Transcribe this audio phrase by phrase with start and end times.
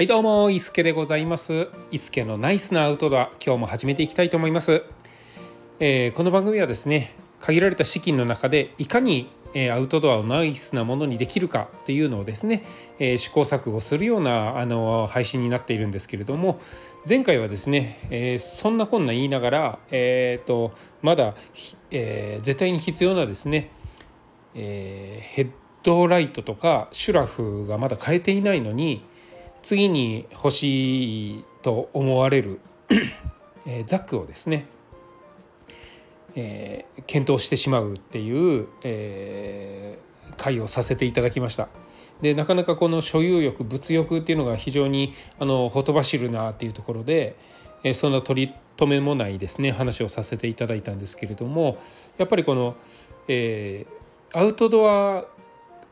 [0.00, 1.68] はいどうも伊助でございます。
[1.90, 4.82] 伊助のナイスなアウトドア今日も始めていきたいと思います、
[5.78, 9.28] えー、この番組はですね限られた資金の中でいかに
[9.70, 12.64] アウトドアをナイスなものにできるかっていうのをですね、
[12.98, 16.60] えー、試行錯誤するようなあの配信になっているんですけれども
[17.06, 21.34] 前回はですね、えー、そんなこんな言いながら、えーと、まだ、
[21.90, 23.70] えー、絶対に必要なですね、
[24.54, 25.50] えヘッ
[25.82, 29.04] ドライトとかシュラフがまだ変えていないのに
[29.62, 32.60] 次に欲しいと思われる
[33.66, 34.66] えザックをですね、
[36.34, 41.68] えー、検討してしまうっていう、えー、会をさせていただきました。
[42.22, 47.36] でなかなかこの所有欲物欲っていうのが非常にあのほとばしるなっていうところで、
[47.82, 51.78] えー、そんな取り留めもないですね話をさせていただいたんですけれども
[52.18, 52.76] やっぱりこの、
[53.28, 55.24] えー、アウトドア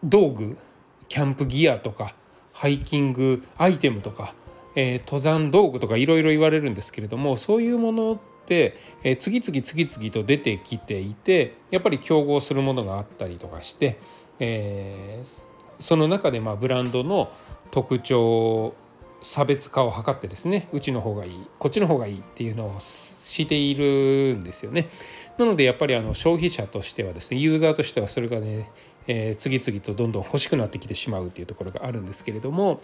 [0.04, 0.56] 道具
[1.08, 2.14] キャンプギアとか
[2.58, 4.34] ハイキングアイテムとか、
[4.74, 14.00] えー、登山道具とかいろいろ言われるんですけれどもそういうものって、え、次々次々と出てきていてやっぱり競合するものがあったりとかして、
[14.40, 15.42] えー、
[15.78, 17.30] その中でまブランドの
[17.70, 18.74] 特徴
[19.20, 24.88] 差別化を図ってですねうちの方がいいこっちの方がいいっていうのをしているんですよね。
[25.38, 28.68] なのでやっぱりあの消費者としてはですねユーザーとしてはそれがね
[29.08, 32.80] えー、次々とどんどん欲しくなってきてしまうっていうところがあるんですけれども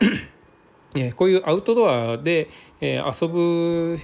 [0.96, 2.48] えこういうアウトドアで、
[2.80, 3.98] え遊ぶ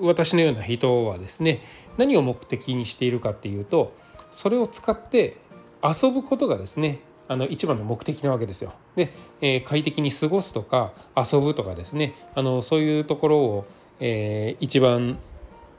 [0.00, 1.62] 私のような人はですね
[1.96, 3.94] 何を目的にしているかっていうと
[4.32, 5.36] それを使って
[5.82, 8.72] 遊ぶことがですねあの一番の目的なわけですよ。
[8.94, 13.66] で、えー、快適に過ごすとか遊ぶとかですねあのそういうところを、
[14.00, 15.18] えー、一番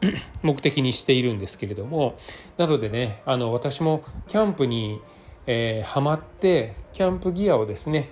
[0.43, 2.17] 目的にしているんですけれども
[2.57, 5.01] なのでねあの私もキャンプに、
[5.45, 8.09] えー、ハマってキャンプギアをですね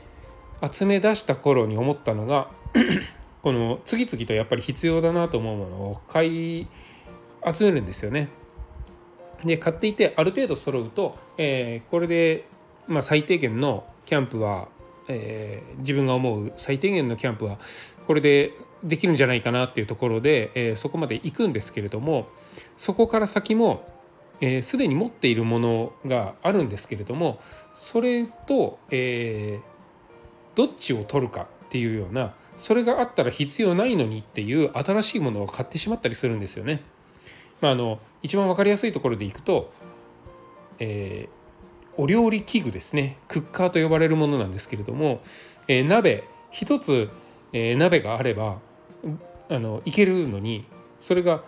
[0.71, 2.49] 集め出した頃に思ったのが
[3.43, 6.67] この次々とやっぱり必要だなと思うものを買い
[7.53, 8.29] 集めるんですよね。
[9.43, 12.47] で買っていてある程度揃うと、えー、これで、
[12.87, 14.69] まあ、最低限のキャンプは、
[15.07, 17.59] えー、自分が思う最低限のキャンプは
[18.07, 18.53] これで
[18.85, 22.27] できるんじゃないかなっていうところで、えー、そこまで行くんですけれども
[22.77, 23.83] そこから先も
[24.39, 27.39] すで、えー、に持っているものがあるんですけれども
[27.73, 36.83] それと、えー、どっちを取るかっていうようなそれがあったら必要ないのにっていう新しいものを買ってしまったりするんですよね。
[37.61, 39.71] まあ、あの一番分かりやすいところでいくと、
[40.79, 45.21] えー、お料理器具ですねクッカーと呼ばれるものなんですけれども、
[45.67, 47.09] えー、鍋一つ、
[47.53, 48.59] えー、鍋があれば
[49.49, 50.65] あのいけるのに
[50.99, 51.43] それが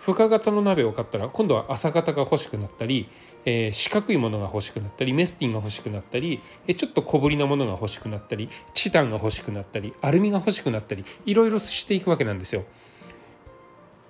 [0.00, 3.06] 深型の鍋を買ったら今度は朝型が欲しくなったり、
[3.44, 12.64] えー、四角いものが欲しくなったりメスティンが欲しくなったり、えちょっと小ぶりなものが欲しくなったりチタンが欲しくなったりアルミが欲しくなったりいろいろしていくわけなんですよ。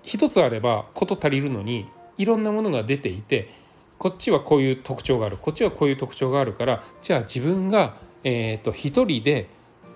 [0.03, 3.51] 一つあれば事足りるのにいろんなものが出ていて
[3.99, 9.49] こっちはこういう特徴があるこっちはこういう特徴があるからじゃあ自分が、えーと、と一人で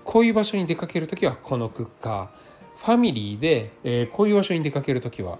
[0.03, 2.45] こういう場所に出かける時はこのクッカー
[2.85, 5.39] ファミリーで、え、こういう場所に出かける時は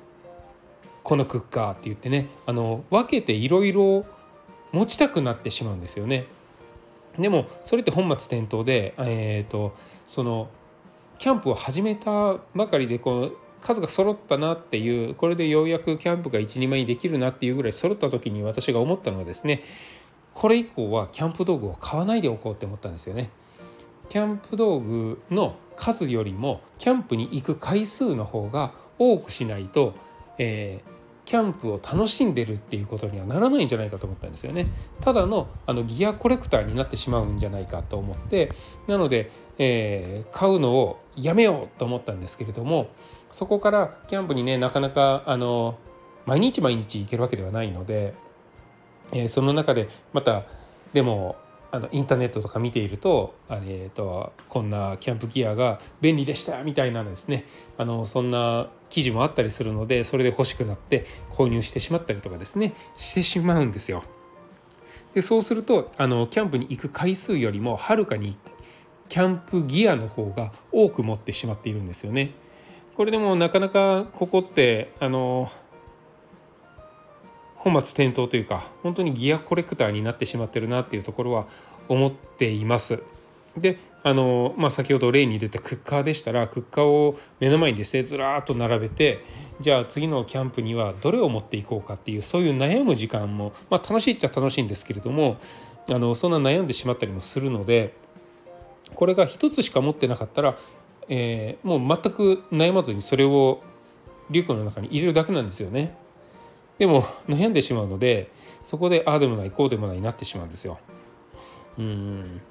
[1.03, 4.03] このクッカーって言ってねあの分けていろいろ
[4.71, 6.25] 持ちたくなってしまうんですよね。
[7.19, 9.75] でもそれって本末転倒で、えーと、
[10.07, 10.49] その
[11.19, 19.61] キャンプを始めたばかりでこう数が揃ったなっていうこれでようやくキャンプが12枚できるなっていうぐらい揃った時に私が思ったのはですね
[20.33, 23.29] これ以降はキャンプ道具を買わないでおこうって思ったんですよね。
[24.09, 29.93] キャンプ道具の数よりもキャンプに行く回数の方が多くしないと、
[30.37, 30.89] えー、
[31.25, 34.67] キャンプを楽しんでるっていうことにはならないんじゃないかと思ったんですよね。
[35.01, 38.49] ただのあのギアコレクターになってしまうんじゃないかと思って
[38.87, 42.89] なので、えー、買うのをやめようと思ったんですけれども
[43.31, 45.77] そこからキャンプにねなかなかあの
[46.25, 48.13] 毎日毎日行けるわけではないので、
[49.11, 50.43] えー、その中でまた
[50.93, 51.35] でも
[51.75, 57.45] あのインターネットとか見ていると,、えーと、こんなキャンプギアが便利でしたみたいなですね
[57.77, 64.03] あのそんな記事もあったりするのでそれで欲しくなって購入してしまったりとかですねしてしまうんですよ。
[65.13, 68.37] でそうするとあのキャンプに行く回数よりもはるかに
[69.09, 72.31] キャンプギアの方が多く持ってしまっているんですよね。
[72.95, 75.51] これでもなかなかここってあの
[77.65, 81.47] 本末転倒というか本当にギアコレクターになってしまってるなっていうところは
[81.89, 83.01] 思っています。
[83.57, 89.25] であの、まあ、先ほど例に出たクッカーでしたらクッカーを目の前にですねずらーっと並べて
[89.59, 95.37] じゃあ次のキャンプにはどれを持っていこうかっていうそういう悩む時間も、まあ、楽しいっちゃ楽しいんですけれども
[95.89, 97.95] あのそんな悩んでしまったりもするので
[98.93, 100.57] これが1つしか持ってなかったら、
[101.07, 103.63] えー、もう全く悩まずにそれを
[104.29, 106.04] リュックの中に入れるだけなんですよね。
[106.77, 108.31] でも悩んでしまうので
[108.63, 110.79] そこでああでもないこうでもないになってしまうんですよ。
[111.77, 112.41] うん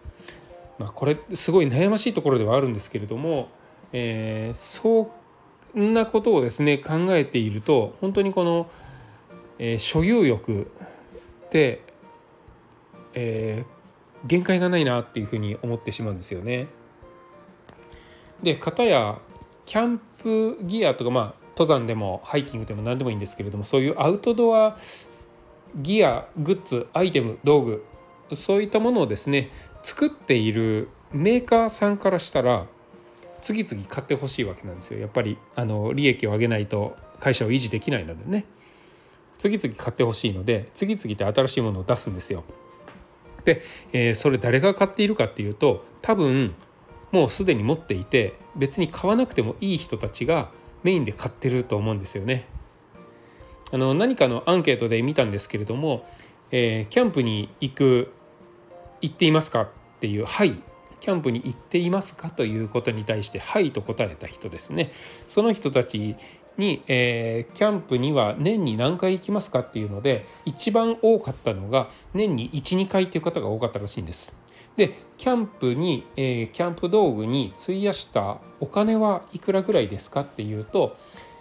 [0.79, 3.49] まあ、これすごい悩ましいところではあるんですけれども、
[3.93, 5.13] えー、そ
[5.79, 8.69] んなことをですね考えていると本当にこの、
[9.59, 10.71] えー、所有欲
[11.51, 11.81] で、
[13.15, 16.67] えー、限界がないなっていうふうに思ってしまうんですよね。
[18.43, 19.19] で片や
[19.65, 24.77] キャンプギアとかまあ登山でもハイキングでも何でもいいんですけれどもそういうアウトドア
[25.77, 27.85] ギアグッズアイテム道具
[28.33, 29.51] そういったものをですね
[29.83, 32.67] 作っているメーカーさんからしたら
[33.43, 35.01] 次々買ってほしいわけなんですよ。
[35.01, 38.47] やっぱりあの利益を上げないと会社を維持できないのでね。
[39.37, 42.45] 次々買ってほしいので次々と新しいものを出すんですよ。
[43.45, 43.61] で、
[43.93, 46.55] えー、それ誰が買っているかっていうと多分
[47.13, 50.51] もうすでに持っていて別に買わなくてもいい人たちが
[50.85, 52.47] メインで買ってると思うんですよね。
[53.73, 56.07] あの何かのアンケートで見たんですけれども、
[56.53, 58.13] えー、キャンプに行く
[59.01, 59.69] 行っていますかっ
[60.01, 60.55] ていう「はい」
[61.01, 64.93] キャンプに行っていますかということに対して「はい」と答えた人ですね。
[65.27, 66.17] その人たち
[66.57, 74.35] に、えー、キャンプには年に何回行きますかっていうので一番多かったのが年に12回っていう方が多かったらしいんです。
[74.77, 80.97] でキャンプに、えー、キャンプ道具に費やしたお金はいくらぐらいですかっていうと、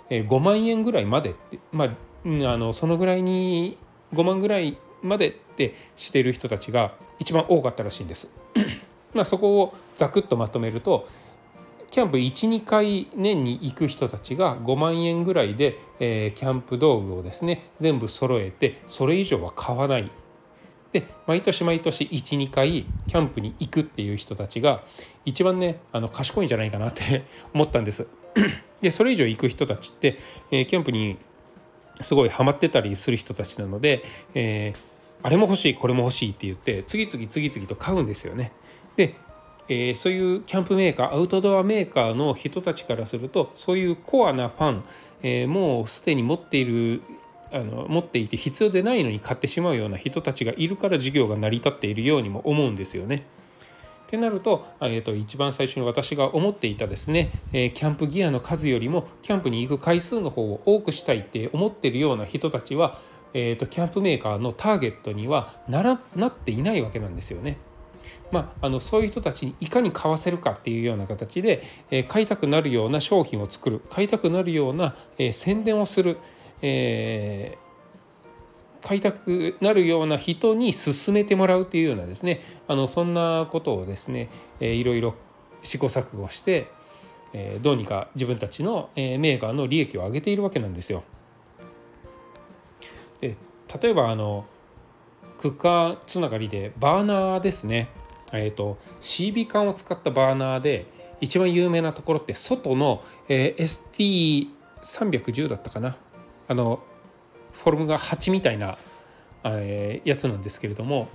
[0.10, 1.90] えー、5万円ぐらいまでってまあ
[2.26, 3.78] うんあのそのぐらいに
[4.14, 8.30] 5万ぐらいまでってしてる人たちが一番多かったらしいんです。
[9.14, 11.08] まあそこをざくっとまとめると
[11.92, 20.10] キャンプ12回年に行く人たちが5万円ぐらいで、えー、キャンプ道具をですね全部揃えてそれ以上は買わない
[20.94, 24.84] で毎年毎年12回キャンプに行くっていう人たちが
[25.26, 28.08] 一番ねあの賢いんじゃないかなって 思ったんです。
[28.82, 30.18] でそれ以上行く人たちって、
[30.52, 31.18] えー、キャンプに
[32.02, 34.04] すごいハマってたりする人たちなので、
[34.34, 34.94] えー
[35.24, 38.52] あれも欲しいこれも欲しいって言って次々次々と買うんですよね。
[38.98, 39.16] で、
[39.70, 44.84] えー、そういうキャンプメーカーアウトドアメーカーの人たちからするとそういうコアなファン、
[45.24, 47.02] えー、もうすでに持っている
[47.54, 53.26] あの持っていて必要でないのに買ってしまうような人たちがいるから事業が成り立っているようにも思うんですよね。
[54.08, 63.00] ってなると,、えーと、一番最初に私が思っていたですね、えー、キャンプギアの数よりもキャンプに行く回数の方を多くしたいって思ってるような人たちは
[63.34, 67.58] えーと、キャンプメーカーのターゲットにはならなっていないわけなんですよね。
[68.32, 76.18] まあ、あのそういう人たちにいかに買わせるかっていうような形で、えー、買いたくなるような商品を作る買いたくなるような、えー、宣伝をする、
[76.64, 84.30] えー、買いたくなるような人に勧めてもらうっていうようなですねあのそんなことをですね、
[84.60, 85.14] えー、いろいろ
[85.62, 86.68] 試行錯誤して、
[87.34, 91.04] えー、どうにか自分たちの、えー、メーカーの利益を上げているわけなんですよ。
[93.22, 93.38] で
[93.82, 94.46] 例えばあの
[95.40, 97.90] クッカーつながりでバーナーですね、
[98.32, 100.86] えーと、CB 缶を使ったバーナーで
[101.20, 104.48] 一番有名なところって外の、えー、
[104.82, 105.98] ST310 だったかな
[106.48, 106.84] あの
[107.52, 108.78] フォルムが8みたいな、
[109.44, 111.08] えー、やつなんですけれども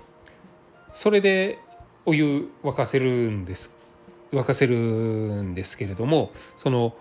[0.92, 1.58] それで
[2.06, 3.70] お湯沸かせるんです
[4.32, 4.76] 沸かせる
[5.42, 6.94] んですけれどもその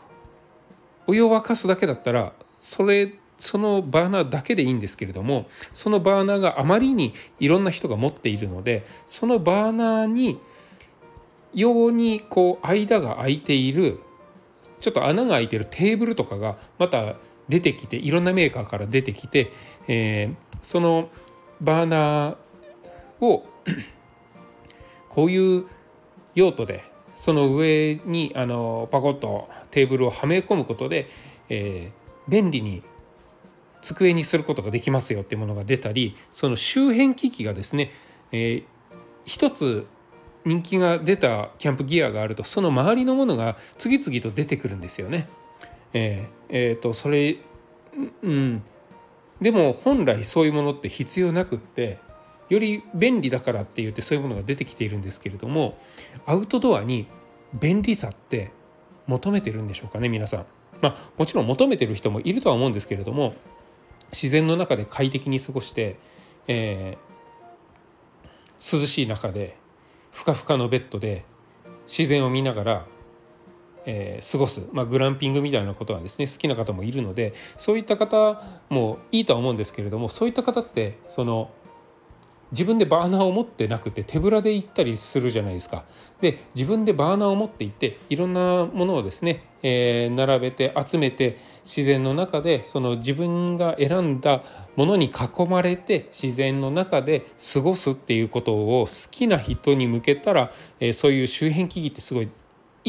[1.08, 10.40] お湯を沸かすだけだったらそれそのバーナーだけでいいんですけれどもそのバーナーがあまりにいろんな人が持っているのでそのバーナーに
[11.54, 14.00] 用にこう間が空いている
[14.80, 17.16] ちょっと穴が開いてるテーブルとかがまた
[17.50, 19.52] 出てきていろんなメーカーから出てきて、
[19.88, 21.10] えー、その
[21.62, 23.46] バーナーを
[25.10, 25.66] こういう
[26.36, 26.84] 用途で
[27.16, 31.08] その上にあのパコッとテーブルをはめ込むことで、
[31.50, 32.84] えー、便利に
[33.82, 37.92] 机にすることができますよっていうものが出たりその周辺機器がですね、
[38.32, 38.64] えー、
[39.26, 39.88] 一つ
[40.46, 45.28] 人気が出たキャンプギアがあるとその周りのものが次々と出てくるんですよね。
[45.94, 47.38] えー、えー、とそれ
[48.24, 48.64] うん
[49.42, 52.00] でも本来そういうものって必要なくって
[52.50, 55.78] より便利だからって言ってそういうものが出てきているんですけれども
[56.26, 57.08] アウトドアに
[57.54, 58.52] 便利さって
[59.06, 60.46] 求めてるんでしょうかね皆さん。
[60.82, 63.34] まあもちろん求めてる人もいるとは思うんですけれども
[64.12, 65.98] 自然の中で快適に過ごして、
[66.48, 69.58] えー、涼しい中で
[70.12, 71.26] ふかふかのベッドで
[71.88, 72.86] 自然を見ながら、
[73.88, 81.50] えー、過ごす、まあ、グランピングみたいなことはですね好きな方もいるのでそういった方もいいとは思うんですけれどもそういった方ってその
[82.52, 85.84] 自分でバーナーを持ってなくて手ぶらで行ったりするじゃないですか。
[86.22, 94.44] で自分でバーナーを持って行っていろんなものをですね、えー、並べて集めて自然の中でその自分が選んだ
[94.76, 102.30] ものに囲まれて自然の中で過ごすっていうことを好きな人に向けたら、えー、そういう周辺機器ってすごい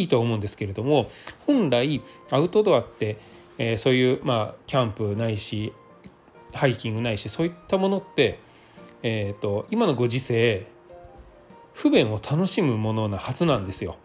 [0.01, 1.11] いいと思うんですけれども
[1.47, 3.19] 本来アウトドアって、
[3.59, 5.73] えー、そういうまあキャンプないし
[6.53, 8.41] ハイキングないしそういったものって
[9.03, 10.67] えーと、今のご時世
[11.73, 13.97] 不便を楽しむものなはずなんですよ。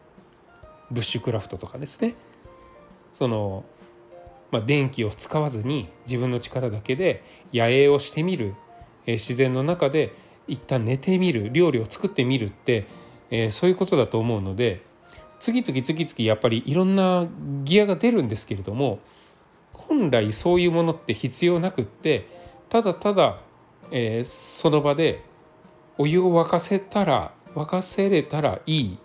[0.91, 2.15] ブッシュクラフトとかですね。
[3.13, 3.63] その
[4.51, 8.53] まあ、電気を使わずに自分の力だけで野営をしてみる、
[9.07, 10.13] えー、自然の中で
[10.47, 12.85] 一旦寝てみる料理を作ってみるって、
[13.31, 14.83] えー、そういうことだと思うので
[15.43, 17.27] 次々次々やっぱりいろんな
[17.63, 18.99] ギアが出るんですけれども
[19.73, 22.27] 本来そういうものって必要なくって
[22.69, 23.37] ただただ
[23.95, 25.23] えー、その場で
[25.99, 28.97] お湯を沸かせたら沸かせれたらいい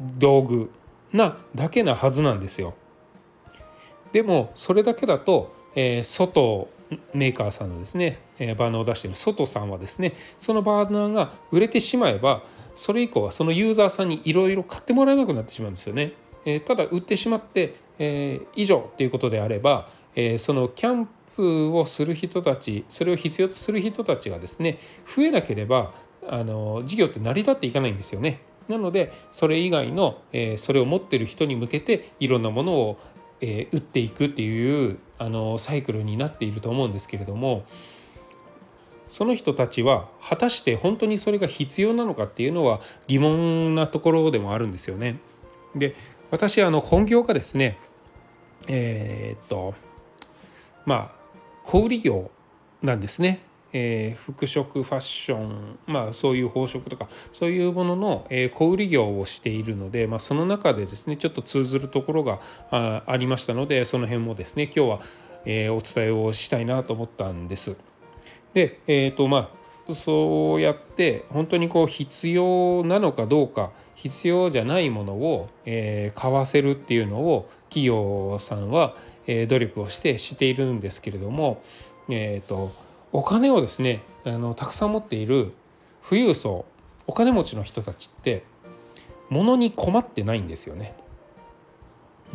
[0.00, 0.70] 道具
[1.12, 2.74] なだけなはずなんですよ。
[4.12, 6.68] でもそれだけだと、えー、外
[7.12, 12.42] メーカーさんのですね、えー、バーナーを出している外さんはですねそのバーナーが売れてしまえば
[12.76, 16.12] それ以降はそのユーザーさんにいろいろ買ってもらえなくなってしまうんですよね。
[16.44, 25.92] えー、ただ売ってしまって、えー、以上っていうことであれば、えー、そのキャンプをする人たちそれを必要とする人たちがですね増えなければ
[26.28, 28.40] あの事業って成り立っていかないんですよね。
[28.68, 32.98] なのでそれ以外の、えー、それを持ってる人に向けていろんなものを、
[33.40, 37.64] えー、売っていくっていうあのサイクルになっていると思うんですけれども
[39.08, 45.18] その人たちは果たして本当にそれが必要なのかっていうのは疑問なところでもあるんですよね。
[45.74, 45.94] で
[46.30, 47.78] 私あの本業がですね
[48.68, 49.74] えー、っと
[50.84, 51.14] まあ
[51.64, 52.30] 小売業
[52.82, 53.40] なんですね。
[53.72, 65.00] えー、服飾ファッション、まあ、そういう宝飾とかそういうものの、えー、小売業をしているので、まあ、その中でですねちょっと通ずるところがあありましたのでその辺もですね今日は、
[65.44, 67.76] えー、お伝えをしたいなと思ったんです。
[68.56, 69.50] で、えーとま
[69.86, 78.94] あ、そうやって本当にこう必要なのかどうか必要じゃないものを、え買わせるっていうのを企業さんは、
[79.26, 81.62] え努力をしてしているんですけれども、
[82.08, 82.70] えーと、
[83.12, 85.52] お金をですねあのたくさん持っている
[86.08, 86.64] 富裕層
[87.06, 88.42] お金持ちの人たちって
[89.28, 90.94] 物に困ってないんですよね。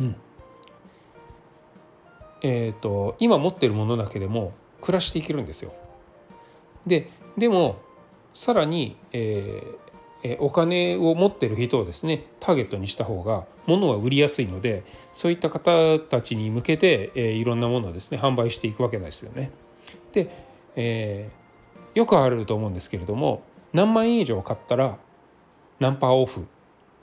[0.00, 0.16] うん
[2.42, 5.72] えーと、今持ってるものだけでも暮らしていけるんですよ。
[6.86, 7.80] ででも
[8.34, 19.50] さらに、えー、お金を持ってる人をですねターゲットにした方が物は売りやすいのでそういった方たちに向けて、えいろんなものをですね販売していくわけですよね。
[20.12, 20.30] で、
[20.74, 24.98] えー、よくあると思うんですけれども何万円以上買ったら
[25.78, 26.46] 何パーオフ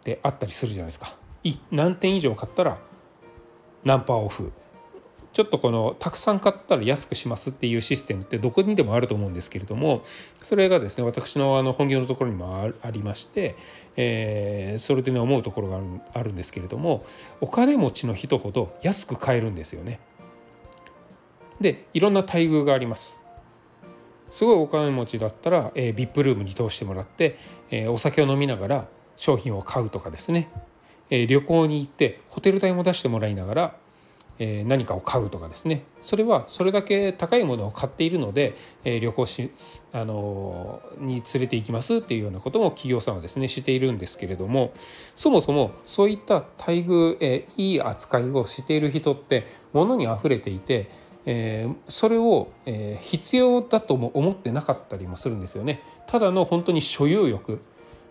[0.03, 1.15] であったりするじゃないですか。
[1.71, 2.77] 何点以上買ったら
[3.83, 4.51] 何パーオフ
[5.31, 10.01] ちょっとこのたくさん買ったら安くしますっていうシステムってどこにでもあると思うんですけれども
[10.41, 13.55] それがですね私のあの本業のところにもありまして、
[13.95, 15.79] えー、それでね思うところが
[16.13, 17.05] あるんですけれども
[17.41, 19.99] お金持ちの人ほど安く買えるんですよね。
[21.61, 23.19] でいろんな待遇があります。
[24.31, 27.37] すごいお金持ちだったら、えー、VIP ルームに通してもらって、
[27.71, 30.49] えー、お酒を飲みながら商品を買うとかですね、
[31.09, 33.75] えー、旅行に行ってホテル代も出してもらいながら
[34.39, 38.55] え何かを買うとかですねそれはそれだけ高いものを買っているので、
[38.85, 39.51] え旅行し
[39.91, 44.73] あのに連れて行きますっていうようなことも企業さんはですねしているんですけれども
[45.15, 50.89] そもそもそういった待遇、えいい扱いをしている人って物にあふれていて
[51.25, 55.83] えー、それを、えー、必要だとも思ってなかったりもするんですよね。
[56.07, 57.61] ただの本当に所有欲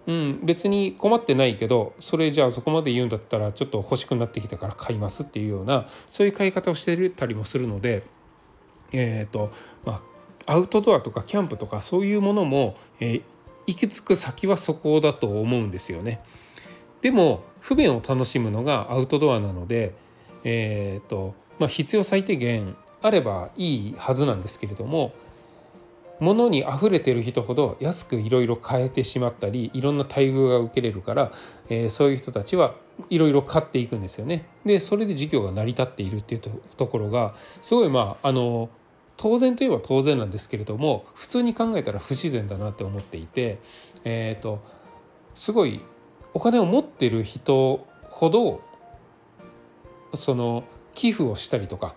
[0.08, 8.04] うん、別に困ってないけどそれじゃあそこまで言うんだったらちょっと欲しくなってきたから買いますっていうようなそういう買い方をしてたりもするので
[8.92, 9.52] えっ、ー、と
[9.84, 10.02] ま
[10.46, 13.22] あアウトドアとかキャンプとかそういうものも、えー、
[13.66, 16.22] 行き着く先はそこだと思うんですよね。
[17.02, 19.94] でも不便を楽しむのがアウトドアなので、
[20.42, 25.12] えーとまあ、必要最低限あればいいはずなんですけれども
[26.20, 31.32] 物に溢れてる人ほど安くいろいろ買えてしまったりいろんな待遇が受けれるから、
[31.68, 32.75] えー、そういう人たちは
[33.10, 34.46] いろいろ買っていくんですよね。
[34.64, 36.40] でそれで事業が成り立っているっていう
[36.76, 38.68] ところがすごいまああの
[39.16, 43.58] 当然といえば当然なんですけれども普通に考えたら不自然だなって思っていて、
[44.04, 44.62] えーと、
[45.34, 45.80] すごい
[46.34, 48.62] お金を持ってる人ほど
[50.14, 50.62] その
[50.94, 51.96] 寄付をしたりとか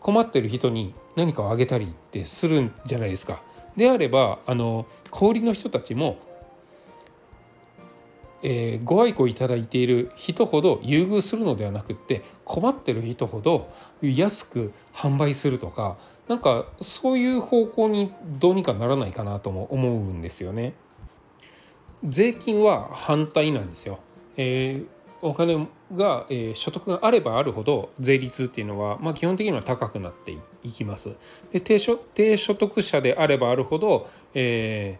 [0.00, 3.42] 困ってる人に何かをあげたりってするんじゃないですか。
[3.76, 6.18] であればあの小売りの人たちも
[8.48, 15.96] えー、ご愛顧いただいている人ほど優遇するのではなくって困ってる人ほど安く販売するとか
[16.28, 20.74] なんかそういう方向にどうにかならないかなとも思うんですよね。
[22.04, 23.98] 税金は反対なんですよ。
[24.36, 30.38] えーお金が、えー、所得があればあるほど税率っていうのは、まあ、基本的には高くなってい
[30.72, 31.16] きます。
[31.52, 34.98] で低所低所得者であればあるほど、え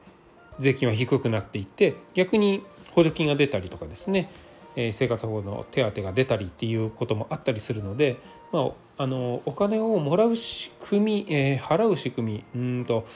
[0.54, 4.30] ー、税金は低くなっていって逆に補助金が出たりとかですね、
[4.74, 8.16] え生活保護の手当が出たりっていうこともあったりするので、
[8.52, 8.60] ま
[8.96, 13.06] あ、あのお金をもらう仕組み、えー、払う仕組みうんと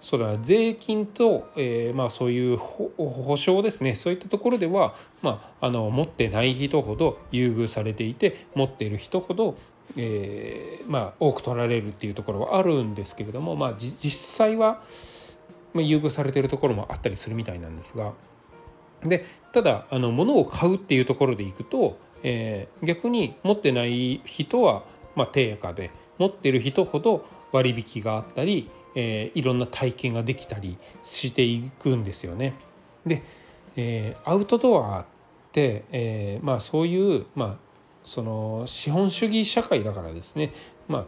[0.00, 9.56] それは税金と、えー、まあ、そういう保証ですねそういったところでは、まあ、あの持ってない人ほど優遇されていて持っている人ほど、
[9.96, 14.82] えー、まあ、多く取られるっていうところはあるんですけれども、まあ、実際は、
[15.74, 18.12] ま優遇されてるところもあったりするみたいなんですが。
[19.04, 24.82] でただあの物を買うっていうところでいくと、えー、逆に持ってない人は、
[25.14, 32.54] まあ、定価で持ってる人ほど割引があったり、えー、いろんな体験ができたりしていくんですよね。
[33.06, 33.22] で、
[33.76, 35.04] えー、アウトドアっ
[35.52, 37.56] て、えー、まあそういう、まあ、
[38.08, 40.52] その資本主義社会だからですね、
[40.88, 41.06] まあ、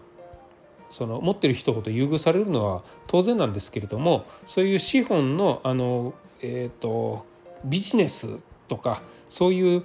[0.91, 7.29] その持ってる人ほど優遇されるのは当然なんですけれどもそういう資本のあの、えーと
[7.65, 8.39] ビジネス
[8.69, 9.85] とかそういう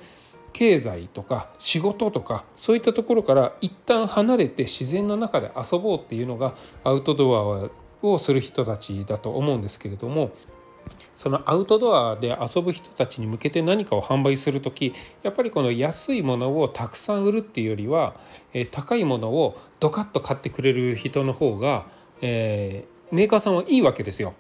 [0.54, 7.70] 経済とか仕事とかそういったところから一旦離れて自然の中で遊ぼうっていうのがアウトドア
[8.08, 10.32] をする人たちだと思うんですけれども
[11.16, 14.94] そのアウトドアで遊ぶ人たちに向けて何かを販売する時
[15.24, 18.16] やっぱりこの安いものをたくさん売るっていうよりは、
[18.54, 21.86] え高いものをドカッと買ってくれる人の方が、
[22.22, 24.34] えー、メーカーさんはいいわけですよ。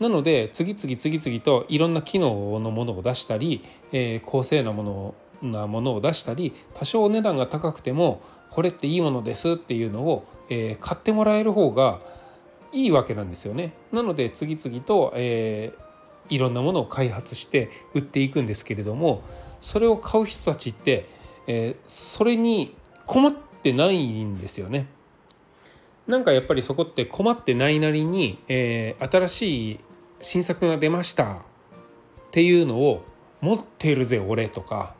[0.00, 12.00] なので次々次々といろんな機能のものを出したり、えー、高性なものなものを出したり多少お値段が高くてもこれっていいものですっていうのを、えー、買ってもらえる方が
[12.74, 13.72] いいわけなんですよね。
[13.92, 19.22] なので次々と、えー、いろんなものを開発して売っていくんですけれども
[19.60, 21.08] それを買う人たちって、
[21.46, 24.88] えー、それに困ってないんですよね。
[26.06, 29.80] なんかやっぱりそこって困ってないなりに、えー、新しい
[30.20, 31.36] 新作が出ましたっ
[32.30, 33.04] ていうのを
[33.40, 34.94] 持ってるぜ俺とか、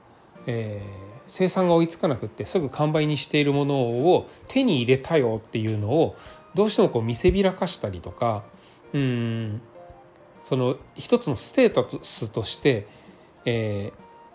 [0.46, 6.16] えー、生産が追いつかなくってすぐ完売にしているものを手に入れたよっていうのを
[6.54, 8.44] どうしてもこう見せびらかしたりとか
[8.92, 9.60] うん
[10.42, 12.86] その一つのステータスとして、
[13.46, 13.92] え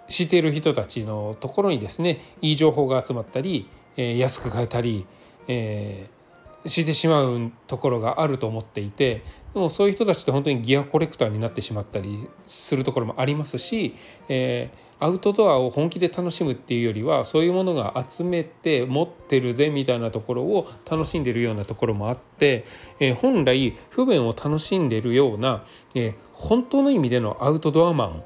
[0.07, 5.05] ー、知っている人たちのところにですねいい情報が集まったり、えー、安く買えたり、
[5.47, 13.95] えー、してしまうところがあると思っていてでもそういう人たちって本当にギアコレクターになってしまったりするところもありますし、
[14.29, 22.65] えー、アウトドアを本気で楽しむっていうよりはそういうものが集めて持ってるぜみたいなところを楽しんでるようなところもあって、
[22.99, 25.63] えー、本来不便を楽しんでるような、
[25.95, 28.23] えー、本当の意味でのアウトドアマン、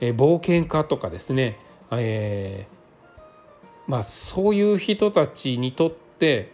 [0.00, 1.58] え冒険家とかですね、
[1.92, 2.66] え
[3.86, 6.52] まあ、そういう人たちにとって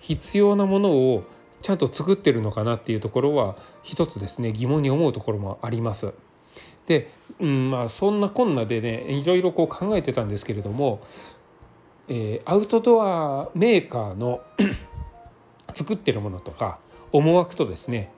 [0.00, 1.24] 必要なものを
[1.62, 6.12] ちゃんと作ってるのかなっていうところは一つですね疑問に思うところもあります。
[6.86, 11.02] で、うんまあ、そんなこんなでねいろいろこう考えてたんですけれども、
[12.08, 14.40] えー、アウトドアメーカーの
[15.74, 16.78] 作ってるものとか
[17.12, 18.10] 思惑とですね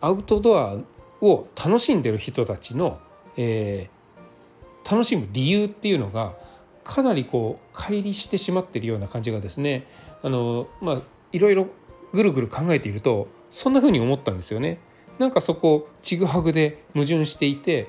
[0.00, 0.76] アウトドア
[1.20, 2.98] を楽しんでる人たちの、
[3.36, 6.34] えー、楽しむ理由っていうのが
[6.82, 9.86] かなりこう乖離してしまってるような感じがですね
[10.22, 11.68] あのまあいろいろ
[12.12, 14.78] ぐるぐる考えているとそんな風に思ったんですよね。
[15.20, 17.88] なんかそこちぐはぐで矛盾していて、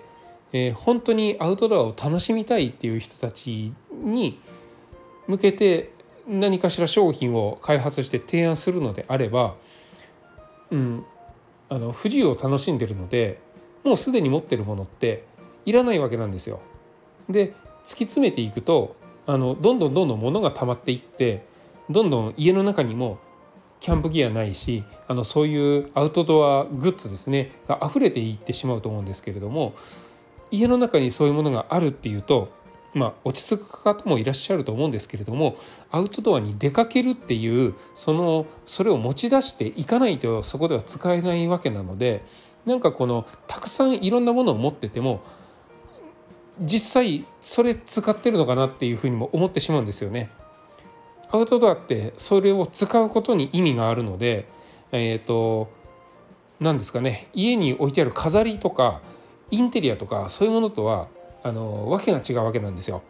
[0.52, 4.38] えー、本当にアウトドアを楽しみたいっていう人たちに
[5.28, 5.94] 向けて
[6.28, 9.56] 何かしら商品を開発して提案するのであれば、
[10.72, 11.06] うん、
[11.70, 13.40] あの不自由を楽しんでるので
[13.86, 15.24] もうすでに持ってるものって
[15.66, 16.60] いらないわけなんですよ。
[17.30, 17.54] で
[17.86, 21.46] 突き詰めていくとあのどんどんどんどん物が溜まっていって
[21.90, 23.20] どんどん家の中にも
[23.82, 29.74] キャンプギアないしあのそういうアウトドアグッズですねが溢れていってしまうと思うんですけれども
[30.52, 32.62] 家の中にそういうものがあるっていうと
[32.94, 35.56] まあ、落ち着く方もいらっしゃると思うんですけれども
[35.92, 42.24] アウトドアに出かけるっていうそのそれを持ち出していかないとそこでは使えないわけなので
[42.66, 45.22] なんかこのたくさんいろんなものを持ってても
[46.60, 50.30] 実際それ使ってるのかなっていうふうにも思ってしまうんですよね。
[51.32, 54.48] アウトドアってそれを使うことに意味があるので、
[54.92, 55.70] えーと、
[56.60, 59.02] 何ですかね家に置いてある飾りとか
[59.50, 61.08] インテリアとかそういうものとは
[61.44, 63.02] あのわけが違うわけなんですよ。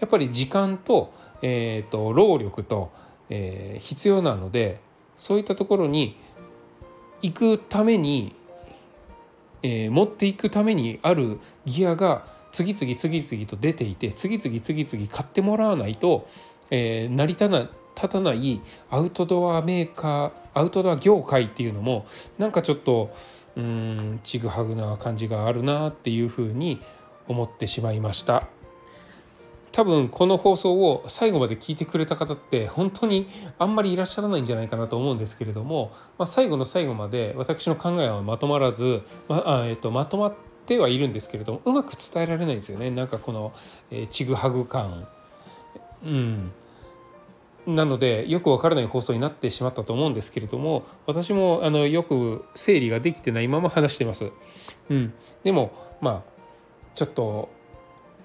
[0.00, 2.90] やっぱり時間と,、えーと、労力と、
[3.30, 4.80] えー、必要なので
[5.16, 6.16] そういったところに
[7.22, 8.34] 行くために、
[9.62, 16.26] えー、持っていくためにあるギアが次々次々と出ていて次々次々買ってもらわないと、
[16.74, 22.06] えー、成り立たない立たないアウトドアメーカーアウトドア業界っていうのも
[22.38, 23.14] なんかちょっと
[23.56, 26.80] うんちぐはぐな感じがあるなっていうふうに
[27.28, 28.48] 思ってしまいました
[29.72, 40.34] 多分この放送を最後まで聞いてくれた方って本当にあんまりいらっしゃらないんじゃないかなと思うんですけれども、まあ、最後の最後まで私の考えはまとまらず、まあえー、とまとまっ
[40.66, 43.52] てはいるんですけれどもうまく伝えられないんですよねなんかこの、
[43.90, 45.06] えー、ちぐはぐ感。
[46.04, 46.52] うん
[47.66, 54.32] なのでよくわからない放送になってしまったと思うんですけれども私もあのよく整理ができてないまま話してます。
[54.90, 56.22] うん、でもまあ
[56.94, 57.50] ちょっと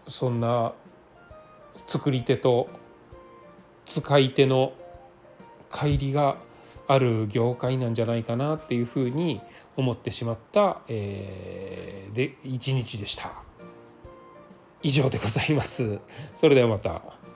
[0.07, 0.73] そんな
[1.85, 2.67] 作り手と
[3.85, 4.73] 使い手の
[5.69, 6.37] 乖離が
[6.87, 9.41] ある業界なんじゃないかなっていうふうに
[9.75, 13.43] 思ってしまった、えー、で一日でした。
[14.81, 15.99] 以上でございます。
[16.33, 17.26] それではまた。